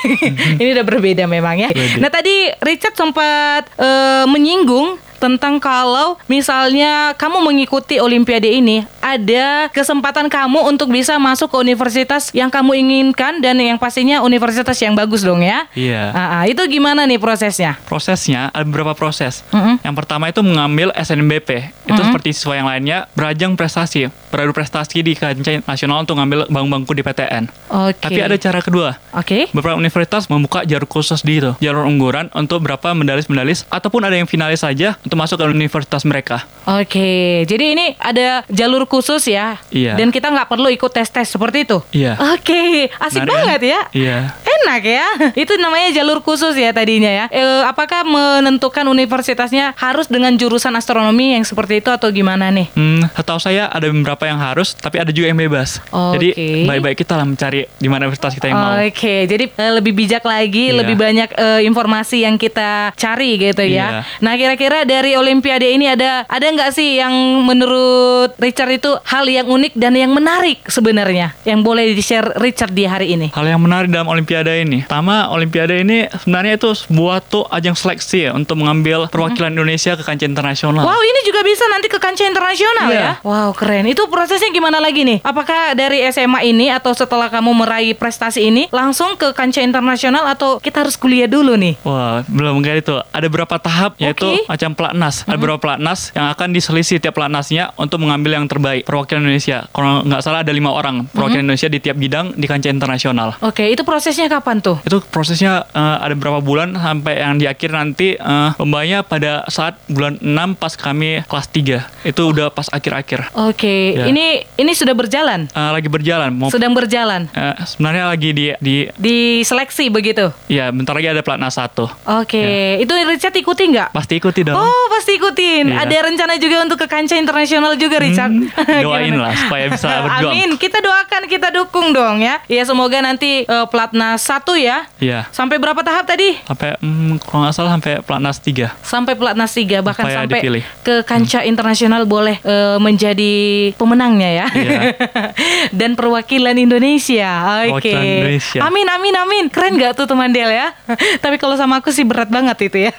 Ini 0.59 0.75
udah 0.75 0.85
berbeda 0.85 1.23
memang 1.25 1.55
ya. 1.63 1.69
Beda. 1.71 2.03
Nah 2.03 2.11
tadi 2.11 2.51
Richard 2.59 2.95
sempat 2.99 3.71
eh, 3.79 4.25
menyinggung 4.27 5.08
tentang 5.19 5.59
kalau 5.59 6.15
misalnya 6.31 7.13
kamu 7.19 7.43
mengikuti 7.43 7.99
Olimpiade 7.99 8.47
ini 8.47 8.87
ada 9.03 9.67
kesempatan 9.69 10.31
kamu 10.31 10.65
untuk 10.71 10.89
bisa 10.89 11.19
masuk 11.19 11.51
ke 11.51 11.57
universitas 11.59 12.31
yang 12.31 12.47
kamu 12.47 12.79
inginkan 12.79 13.43
dan 13.43 13.59
yang 13.59 13.75
pastinya 13.75 14.23
universitas 14.23 14.79
yang 14.79 14.95
bagus 14.95 15.21
dong 15.21 15.43
ya. 15.43 15.67
Iya. 15.75 16.15
Ah, 16.15 16.21
ah, 16.41 16.43
itu 16.47 16.63
gimana 16.71 17.03
nih 17.03 17.19
prosesnya? 17.19 17.75
Prosesnya 17.85 18.47
ada 18.55 18.63
beberapa 18.63 18.95
proses. 18.95 19.43
Mm-mm. 19.51 19.83
Yang 19.83 19.95
pertama 19.99 20.31
itu 20.31 20.39
mengambil 20.39 20.95
SNBP. 20.95 21.75
Itu 21.89 22.01
seperti 22.05 22.31
siswa 22.31 22.53
yang 22.55 22.67
lainnya 22.69 23.09
berajang 23.17 23.57
prestasi, 23.57 24.07
beradu 24.29 24.53
prestasi 24.53 25.01
di 25.01 25.17
kancah 25.17 25.65
nasional 25.65 26.05
untuk 26.05 26.21
ngambil 26.21 26.47
bangku-bangku 26.47 26.93
di 26.93 27.03
PTN. 27.03 27.43
Oke. 27.69 27.97
Tapi 27.99 28.19
ada 28.21 28.35
cara 28.37 28.59
kedua. 28.61 28.89
Oke. 29.17 29.49
Beberapa 29.51 29.75
universitas 29.75 30.29
membuka 30.29 30.63
jalur 30.63 30.85
khusus 30.85 31.25
di 31.25 31.41
itu, 31.41 31.51
jalur 31.59 31.89
unggulan 31.89 32.29
untuk 32.37 32.61
berapa 32.61 32.93
medalis-medalis 32.93 33.65
ataupun 33.73 34.05
ada 34.05 34.15
yang 34.15 34.29
finalis 34.29 34.61
saja 34.61 34.95
untuk 35.09 35.17
masuk 35.17 35.41
ke 35.41 35.49
universitas 35.49 36.05
mereka. 36.05 36.45
Oke, 36.69 37.41
jadi 37.49 37.73
ini 37.73 37.97
ada 37.97 38.45
jalur 38.45 38.85
khusus 38.85 39.25
ya. 39.25 39.57
Iya. 39.73 39.97
Dan 39.97 40.13
kita 40.13 40.29
nggak 40.29 40.45
perlu 40.45 40.69
ikut 40.69 40.93
tes-tes 40.93 41.25
seperti 41.25 41.65
itu. 41.65 41.81
Iya. 41.89 42.13
Oke, 42.37 42.93
asik 43.01 43.25
Menarik 43.25 43.33
kan? 43.33 43.37
banget 43.41 43.61
ya. 43.65 43.79
Iya. 43.89 44.17
Enak 44.45 44.81
ya. 44.85 45.07
Itu 45.33 45.57
namanya 45.57 45.89
jalur 45.97 46.21
khusus 46.21 46.53
ya 46.53 46.69
tadinya 46.69 47.09
ya. 47.09 47.25
Eh, 47.33 47.65
apakah 47.65 48.05
menentukan 48.05 48.85
universitasnya 48.85 49.73
harus 49.81 50.05
dengan 50.05 50.37
jurusan 50.37 50.77
astronomi 50.77 51.33
yang 51.33 51.41
seperti 51.41 51.81
itu 51.81 51.89
atau 51.89 52.13
gimana 52.13 52.53
nih? 52.53 52.69
Hmm, 52.77 53.09
setahu 53.17 53.41
saya 53.41 53.65
ada 53.65 53.89
beberapa 53.89 54.29
yang 54.29 54.37
harus, 54.37 54.77
tapi 54.77 55.01
ada 55.01 55.09
juga 55.09 55.33
yang 55.33 55.41
bebas. 55.41 55.81
Oke. 55.89 56.21
Jadi 56.21 56.27
baik-baik 56.69 57.01
kita 57.01 57.17
lah 57.17 57.25
mencari 57.25 57.65
di 57.65 57.89
mana 57.89 58.05
universitas 58.05 58.37
kita 58.37 58.45
yang 58.45 58.61
mau. 58.61 58.77
Oke, 58.77 59.25
jadi 59.25 59.49
eh, 59.49 59.73
lebih 59.73 59.97
bijak 59.97 60.21
lagi, 60.21 60.69
Iya. 60.69 60.77
lebih 60.85 60.95
banyak 61.01 61.29
eh, 61.33 61.61
informasi 61.65 62.29
yang 62.29 62.37
kita 62.37 62.93
cari 62.93 63.41
gitu 63.41 63.65
ya. 63.65 64.05
Iya. 64.05 64.21
Nah, 64.21 64.37
kira-kira 64.37 64.85
dari 64.99 65.15
Olimpiade 65.15 65.63
ini 65.63 65.87
ada 65.87 66.27
ada 66.27 66.43
nggak 66.43 66.75
sih 66.75 66.99
yang 66.99 67.15
menurut 67.47 68.35
Richard 68.35 68.67
itu 68.75 68.91
hal 69.07 69.23
yang 69.23 69.47
unik 69.47 69.79
dan 69.79 69.95
yang 69.95 70.11
menarik 70.11 70.59
sebenarnya 70.67 71.31
yang 71.47 71.63
boleh 71.63 71.95
di-share 71.95 72.35
Richard 72.35 72.75
di 72.75 72.83
hari 72.83 73.15
ini? 73.15 73.31
Hal 73.31 73.47
yang 73.47 73.63
menarik 73.63 73.87
dalam 73.87 74.11
Olimpiade 74.11 74.51
ini, 74.59 74.83
pertama 74.83 75.31
Olimpiade 75.31 75.79
ini 75.79 76.03
sebenarnya 76.11 76.59
itu 76.59 76.75
sebuah 76.75 77.23
tuh 77.23 77.47
ajang 77.47 77.79
seleksi 77.79 78.27
ya 78.27 78.31
untuk 78.35 78.59
mengambil 78.59 79.07
perwakilan 79.07 79.55
Indonesia 79.55 79.95
ke 79.95 80.03
kancah 80.03 80.27
internasional. 80.27 80.83
Wow, 80.83 80.99
ini 80.99 81.19
juga 81.23 81.47
bisa 81.47 81.63
nanti 81.71 81.87
ke 81.87 81.95
kancah 81.95 82.27
internasional 82.27 82.87
Iya. 82.91 82.99
ya? 82.99 83.11
Wow, 83.23 83.55
keren. 83.55 83.87
Itu 83.87 84.11
prosesnya 84.11 84.51
gimana 84.51 84.83
lagi 84.83 85.07
nih? 85.07 85.23
Apakah 85.23 85.79
dari 85.79 86.03
SMA 86.11 86.43
ini 86.43 86.67
atau 86.67 86.91
setelah 86.91 87.31
kamu 87.31 87.55
meraih 87.55 87.95
prestasi 87.95 88.51
ini 88.51 88.67
langsung 88.69 89.15
ke 89.15 89.31
kancah 89.31 89.63
internasional 89.63 90.27
atau 90.27 90.59
kita 90.59 90.83
harus 90.83 90.99
kuliah 90.99 91.31
dulu 91.31 91.55
nih? 91.55 91.79
Wah, 91.87 92.27
belum 92.27 92.59
kayak 92.59 92.83
itu. 92.83 92.99
Ada 93.15 93.25
beberapa 93.31 93.55
tahap 93.55 93.95
yaitu 93.95 94.27
Oke. 94.27 94.43
macam 94.49 94.75
pelatnas. 94.89 95.21
Ada 95.23 95.37
beberapa 95.37 95.59
pelatnas 95.59 95.99
yang 96.11 96.27
akan 96.29 96.47
diselisih 96.49 96.97
tiap 96.97 97.13
pelatnasnya 97.13 97.71
untuk 97.75 98.01
mengambil 98.01 98.35
yang 98.35 98.45
terbaik 98.45 98.83
perwakilan 98.83 99.21
Indonesia. 99.21 99.69
Kalau 99.69 100.01
nggak 100.01 100.21
salah 100.21 100.41
ada 100.41 100.49
lima 100.49 100.73
orang 100.73 101.05
perwakilan 101.07 101.45
Indonesia 101.45 101.69
di 101.69 101.77
tiap 101.77 101.95
bidang 101.95 102.33
di 102.33 102.45
kancah 102.45 102.67
internasional. 102.67 103.37
Oke, 103.39 103.69
itu 103.69 103.83
prosesnya 103.83 104.25
kapan 104.25 104.57
tuh? 104.59 104.81
Itu 104.81 104.99
prosesnya 105.03 105.69
eh, 105.69 105.97
ada 106.01 106.13
beberapa 106.13 106.41
bulan 106.41 106.73
sampai 106.73 107.21
yang 107.21 107.37
di 107.37 107.45
akhir 107.45 107.69
nanti 107.69 108.17
eh, 108.17 108.49
lombanya 108.57 109.05
pada 109.05 109.45
saat 109.47 109.77
bulan 109.85 110.17
6 110.17 110.25
pas 110.55 110.73
kami 110.73 111.21
kelas 111.23 111.47
3. 111.47 112.09
Itu 112.09 112.21
udah 112.27 112.49
pas 112.49 112.65
akhir-akhir. 112.67 113.29
Oke, 113.37 113.71
Ya. 113.91 114.05
ini 114.05 114.41
ini 114.55 114.71
sudah 114.73 114.93
berjalan, 114.93 115.45
Eh, 115.47 115.71
lagi 115.71 115.85
berjalan. 115.85 116.31
Mau 116.31 116.49
sedang 116.49 116.73
berjalan 116.73 117.29
eh, 117.29 117.53
sebenarnya 117.63 118.09
lagi 118.09 118.29
di 118.31 118.45
di 118.57 118.75
di 118.95 119.17
seleksi 119.41 119.89
begitu. 119.89 120.31
ya 120.47 120.71
bentar 120.71 120.95
lagi 120.95 121.09
ada 121.09 121.21
pelatnas 121.21 121.53
satu. 121.53 121.85
Oke, 122.17 122.79
itu 122.79 122.89
Richard 123.05 123.35
ikuti 123.35 123.67
nggak? 123.67 123.91
Pasti 123.91 124.15
ikuti 124.15 124.41
dong. 124.41 124.55
Oh, 124.55 124.78
pasti 124.91 125.11
ikutin. 125.19 125.65
Iya. 125.73 125.83
Ada 125.85 125.95
rencana 126.07 126.33
juga 126.39 126.57
untuk 126.63 126.77
ke 126.79 126.87
kancah 126.87 127.17
internasional 127.19 127.75
juga, 127.75 127.99
Richard. 127.99 128.31
Hmm, 128.31 128.49
doain 128.85 129.15
lah 129.15 129.33
supaya 129.35 129.65
bisa 129.67 129.87
berjuang. 130.05 130.33
Amin. 130.33 130.49
Kita 130.55 130.79
doakan, 130.79 131.21
kita 131.27 131.47
dukung 131.51 131.91
dong 131.91 132.23
ya. 132.23 132.39
Ya 132.47 132.63
semoga 132.63 132.99
nanti 133.03 133.43
eh, 133.43 133.65
pelatnas 133.67 134.23
satu 134.23 134.55
ya. 134.55 134.87
Iya. 134.99 135.27
Sampai 135.33 135.59
berapa 135.59 135.79
tahap 135.83 136.07
tadi? 136.07 136.37
Sampai 136.47 136.75
hmm, 136.79 137.21
kalau 137.23 137.45
nggak 137.45 137.53
salah 137.55 137.71
sampai 137.75 137.93
pelatnas 138.03 138.37
3. 138.41 138.85
Sampai 138.85 139.13
pelatnas 139.15 139.51
tiga 139.53 139.81
bahkan 139.81 140.05
Supaya 140.07 140.17
sampai 140.23 140.39
dipilih. 140.41 140.63
ke 140.85 140.95
kancah 141.03 141.43
internasional 141.43 142.05
boleh 142.05 142.39
eh, 142.43 142.77
menjadi 142.79 143.33
pemenangnya 143.75 144.29
ya. 144.29 144.47
Iya. 144.53 144.81
Dan 145.79 145.95
perwakilan 145.95 146.55
Indonesia. 146.55 147.63
Oke. 147.67 147.89
Perwakilan 147.89 148.03
Indonesia. 148.05 148.59
Amin 148.63 148.87
amin 148.87 149.15
amin. 149.15 149.45
Keren 149.49 149.79
gak 149.79 149.97
tuh 149.97 150.05
teman 150.05 150.31
Del 150.31 150.51
ya? 150.51 150.71
Tapi 151.23 151.35
kalau 151.41 151.55
sama 151.57 151.79
aku 151.79 151.89
sih 151.89 152.03
berat 152.03 152.29
banget 152.29 152.69
itu 152.69 152.89
ya. 152.89 152.93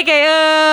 Oke, 0.00 0.16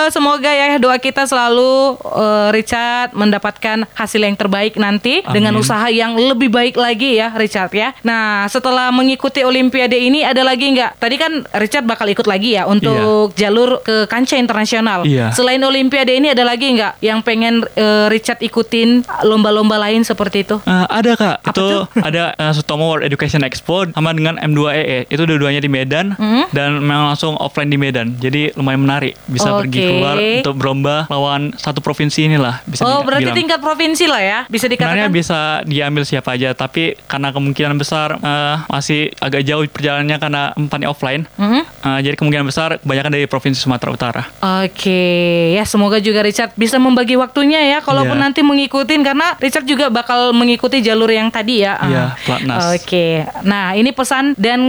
semoga 0.10 0.48
ya 0.48 0.80
doa 0.80 0.98
kita 0.98 1.24
selalu 1.24 2.00
eh, 2.02 2.50
Richard 2.52 3.14
mendapatkan 3.14 3.86
hasil 3.92 4.18
yang 4.18 4.34
terbaik 4.34 4.74
nanti 4.76 5.22
Amin. 5.22 5.34
dengan 5.34 5.54
usaha 5.56 5.86
yang 5.88 6.16
lebih 6.16 6.48
baik 6.48 6.76
lagi 6.76 7.20
ya 7.20 7.30
Richard 7.32 7.70
ya. 7.72 7.94
Nah, 8.02 8.48
setelah 8.48 8.90
mengikuti 8.90 9.44
Olimpiade 9.44 9.96
ini 9.96 10.24
ada 10.24 10.42
lagi 10.42 10.72
nggak? 10.72 10.98
Tadi 10.98 11.16
kan 11.16 11.32
Richard 11.58 11.86
bakal 11.86 12.08
ikut 12.08 12.26
lagi 12.26 12.56
ya 12.56 12.66
untuk 12.66 13.36
jalur 13.36 13.82
ke 13.82 14.08
kancah 14.08 14.40
internasional. 14.40 15.04
Iya. 15.04 15.30
Selain 15.32 15.60
Olimpiade 15.60 16.16
ini 16.16 16.32
ada 16.32 16.42
lagi 16.42 16.72
nggak 16.72 17.04
yang 17.04 17.20
pengen 17.22 17.68
eh, 17.76 18.08
Richard 18.08 18.40
ikutin 18.40 19.04
lomba-lomba 19.22 19.76
lain 19.78 20.02
seperti 20.02 20.44
itu? 20.44 20.58
Eh, 20.64 20.86
ada 20.88 21.12
kak, 21.14 21.36
Apa 21.44 21.52
itu 21.52 21.64
tuh? 21.68 21.82
ada 22.00 22.24
eh, 22.34 22.54
Sutomo 22.56 22.88
World 22.88 23.04
Education 23.04 23.44
Expo 23.44 23.84
sama 23.88 24.16
dengan 24.16 24.40
M2EE. 24.40 25.10
Itu 25.10 25.28
dua-duanya 25.28 25.60
di 25.60 25.68
Medan 25.68 26.14
Hmm? 26.14 26.46
dan 26.52 26.78
memang 26.78 27.12
langsung 27.12 27.34
offline 27.36 27.68
di 27.68 27.76
Medan. 27.76 28.14
Jadi 28.16 28.54
lumayan 28.54 28.80
menarik, 28.80 29.18
bisa 29.26 29.50
pergi 29.54 29.80
Oke. 29.82 29.91
Keluar 29.92 30.16
untuk 30.16 30.56
berlomba 30.56 30.96
lawan 31.08 31.52
satu 31.56 31.80
provinsi 31.80 32.26
inilah 32.26 32.64
bisa 32.64 32.82
Oh, 32.82 33.02
berarti 33.02 33.26
bilang. 33.26 33.38
tingkat 33.38 33.60
provinsi 33.60 34.06
lah 34.06 34.20
ya. 34.20 34.40
Bisa 34.46 34.66
Sebenarnya 34.66 35.08
dikatakan. 35.08 35.12
bisa 35.12 35.40
diambil 35.64 36.04
siapa 36.04 36.30
aja, 36.32 36.50
tapi 36.52 36.96
karena 37.06 37.30
kemungkinan 37.30 37.76
besar 37.76 38.16
eh, 38.16 38.56
masih 38.66 39.12
agak 39.18 39.42
jauh 39.42 39.64
perjalanannya 39.66 40.18
karena 40.18 40.42
tempatnya 40.54 40.88
offline. 40.88 41.24
Mhm. 41.36 41.62
eh, 41.62 42.00
jadi 42.02 42.16
kemungkinan 42.16 42.46
besar 42.46 42.70
kebanyakan 42.78 43.12
dari 43.12 43.26
provinsi 43.26 43.60
Sumatera 43.60 43.90
Utara. 43.90 44.24
Oke, 44.62 45.04
ya 45.52 45.64
semoga 45.64 45.98
juga 45.98 46.22
Richard 46.22 46.54
bisa 46.54 46.78
membagi 46.78 47.16
waktunya 47.16 47.60
ya, 47.68 47.80
kalaupun 47.80 48.14
Iya. 48.14 48.24
nanti 48.24 48.42
mengikutin 48.42 49.02
karena 49.02 49.36
Richard 49.38 49.64
juga 49.64 49.88
bakal 49.88 50.32
mengikuti 50.32 50.80
jalur 50.80 51.08
yang 51.08 51.28
tadi 51.28 51.60
ya. 51.60 51.76
Iya, 51.82 52.04
Ah. 52.04 52.10
pelatnas. 52.20 52.62
Oke, 52.74 53.26
nah 53.42 53.74
ini 53.74 53.90
pesan 53.90 54.34
dan 54.36 54.60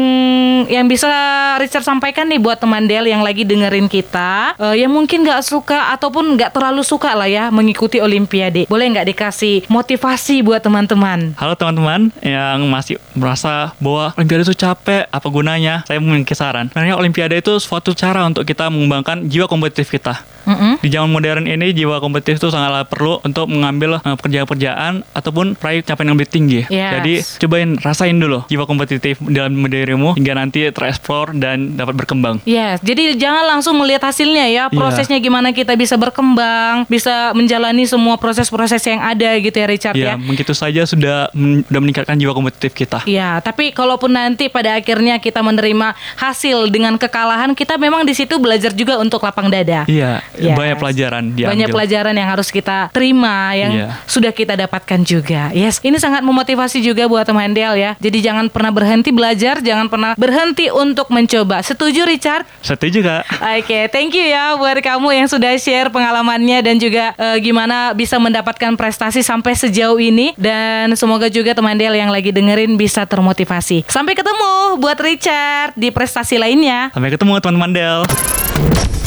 yang 0.67 0.87
bisa 0.87 1.09
Richard 1.57 1.83
sampaikan 1.83 2.25
nih 2.25 2.39
buat 2.39 2.57
teman 2.57 2.85
Del 2.85 3.05
yang 3.05 3.21
lagi 3.21 3.43
dengerin 3.43 3.87
kita, 3.87 4.57
eh, 4.57 4.77
yang 4.79 4.91
mungkin 5.03 5.27
nggak 5.27 5.43
suka 5.43 5.91
ataupun 5.99 6.39
nggak 6.39 6.55
terlalu 6.55 6.87
suka 6.87 7.11
lah 7.19 7.27
ya 7.27 7.51
mengikuti 7.51 7.99
Olimpiade, 7.99 8.71
boleh 8.71 8.87
nggak 8.95 9.11
dikasih 9.11 9.67
motivasi 9.67 10.47
buat 10.47 10.63
teman-teman? 10.63 11.35
Halo 11.35 11.59
teman-teman 11.59 12.15
yang 12.23 12.63
masih 12.71 13.03
merasa 13.19 13.75
bahwa 13.83 14.15
Olimpiade 14.15 14.47
itu 14.47 14.55
capek, 14.55 15.11
apa 15.11 15.27
gunanya? 15.27 15.83
Saya 15.91 15.99
memiliki 15.99 16.39
saran. 16.39 16.71
Sebenarnya 16.71 16.95
Olimpiade 16.95 17.35
itu 17.35 17.59
suatu 17.59 17.99
cara 17.99 18.23
untuk 18.23 18.47
kita 18.47 18.71
mengembangkan 18.71 19.27
jiwa 19.27 19.51
kompetitif 19.51 19.91
kita. 19.91 20.23
Mm-mm. 20.43 20.83
Di 20.83 20.91
zaman 20.91 21.11
modern 21.11 21.47
ini 21.47 21.71
jiwa 21.71 22.03
kompetitif 22.03 22.43
itu 22.43 22.51
sangatlah 22.51 22.83
perlu 22.83 23.23
untuk 23.23 23.47
mengambil 23.47 24.03
eh, 24.03 24.15
pekerjaan-pekerjaan 24.19 25.07
ataupun 25.15 25.55
meraih 25.55 25.87
capaian 25.87 26.11
yang 26.11 26.19
lebih 26.19 26.31
tinggi. 26.31 26.61
Yes. 26.67 26.93
Jadi 26.99 27.15
cobain 27.47 27.71
rasain 27.79 28.17
dulu 28.19 28.43
jiwa 28.51 28.67
kompetitif 28.67 29.23
dalam 29.23 29.55
dirimu 29.67 30.19
hingga 30.19 30.35
nanti 30.35 30.67
tereksplor 30.71 31.39
dan 31.39 31.79
dapat 31.79 31.95
berkembang. 31.95 32.43
Yes, 32.43 32.83
jadi 32.83 33.15
jangan 33.15 33.59
langsung 33.59 33.79
melihat 33.79 34.11
hasilnya 34.11 34.47
ya, 34.51 34.65
Iya. 34.67 34.83
Prosesnya 34.93 35.19
gimana 35.19 35.53
kita 35.53 35.73
bisa 35.75 35.97
berkembang, 35.97 36.85
bisa 36.87 37.33
menjalani 37.33 37.85
semua 37.85 38.17
proses-proses 38.17 38.81
yang 38.85 39.01
ada 39.01 39.37
gitu 39.39 39.57
ya 39.57 39.67
Richard 39.67 39.95
ya. 39.97 40.05
Ya, 40.05 40.15
begitu 40.17 40.53
saja 40.53 40.85
sudah 40.85 41.29
sudah 41.33 41.81
meningkatkan 41.83 42.17
jiwa 42.17 42.33
kompetitif 42.33 42.73
kita. 42.73 43.05
Iya, 43.05 43.43
tapi 43.43 43.75
kalaupun 43.75 44.15
nanti 44.15 44.47
pada 44.49 44.79
akhirnya 44.79 45.19
kita 45.19 45.43
menerima 45.43 45.93
hasil 46.17 46.71
dengan 46.71 46.97
kekalahan, 46.97 47.53
kita 47.53 47.77
memang 47.77 48.07
di 48.07 48.15
situ 48.15 48.39
belajar 48.39 48.73
juga 48.73 48.97
untuk 48.99 49.23
lapang 49.23 49.51
dada. 49.51 49.85
Iya, 49.87 50.23
Yes. 50.39 50.57
banyak 50.57 50.77
pelajaran 50.79 51.23
diambil. 51.35 51.53
Banyak 51.53 51.69
pelajaran 51.71 52.15
yang 52.17 52.29
harus 52.31 52.49
kita 52.49 52.89
terima 52.91 53.53
yang 53.55 53.73
Iya. 53.73 53.89
sudah 54.07 54.33
kita 54.33 54.55
dapatkan 54.57 55.01
juga. 55.05 55.51
Yes, 55.53 55.83
ini 55.83 55.99
sangat 55.99 56.25
memotivasi 56.25 56.81
juga 56.81 57.07
buat 57.07 57.27
teman 57.27 57.53
Del 57.53 57.77
ya. 57.77 57.93
Jadi 58.01 58.19
jangan 58.25 58.49
pernah 58.49 58.73
berhenti 58.73 59.11
belajar, 59.13 59.61
jangan 59.61 59.91
pernah 59.93 60.13
berhenti 60.17 60.73
untuk 60.73 61.13
mencoba. 61.13 61.61
Setuju 61.61 62.07
Richard? 62.09 62.49
Setuju 62.65 63.03
kak? 63.05 63.23
Oke, 63.61 63.91
thank 63.93 64.15
you 64.17 64.25
ya 64.25 64.57
buat 64.57 64.79
kamu 64.83 65.15
yang 65.15 65.29
sudah 65.31 65.55
share 65.57 65.89
pengalamannya 65.89 66.59
dan 66.61 66.77
juga 66.77 67.15
eh, 67.15 67.39
gimana 67.39 67.95
bisa 67.95 68.19
mendapatkan 68.19 68.75
prestasi 68.75 69.23
sampai 69.23 69.55
sejauh 69.55 69.97
ini 70.03 70.35
dan 70.35 70.93
semoga 70.99 71.31
juga 71.31 71.55
teman 71.55 71.79
Del 71.79 71.97
yang 71.97 72.11
lagi 72.11 72.35
dengerin 72.35 72.75
bisa 72.77 73.07
termotivasi. 73.07 73.87
Sampai 73.89 74.19
ketemu 74.19 74.77
buat 74.83 74.99
Richard 74.99 75.79
di 75.79 75.89
prestasi 75.95 76.37
lainnya. 76.37 76.91
Sampai 76.93 77.15
ketemu 77.15 77.39
teman-teman 77.41 77.71
Del. 77.73 78.01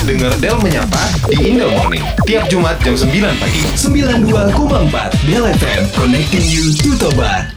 Dengar 0.05 0.33
Del 0.37 0.57
menyapa 0.61 1.01
di 1.33 1.53
Indel 1.53 1.73
Morning 1.75 2.05
tiap 2.29 2.45
Jumat 2.45 2.77
jam 2.81 2.93
9 2.93 3.11
pagi. 3.41 3.61
92,4 3.73 5.27
Del 5.27 5.45
FM 5.49 5.81
Connecting 5.97 6.45
you 6.45 6.71
to 6.77 6.93
Toba 6.97 7.55